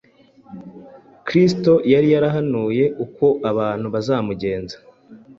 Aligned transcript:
Kristo 1.27 1.73
yari 1.91 2.07
yarahanuye 2.13 2.85
uko 3.05 3.25
abantu 3.51 3.87
bazamugenza 3.93 4.75